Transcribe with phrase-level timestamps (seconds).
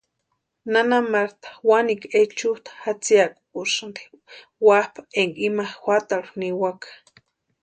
[0.71, 4.03] Nana Marta wanikwa echukʼa jatsiakukusïnti
[4.67, 6.89] wampa énka ima juatarhu niwaka.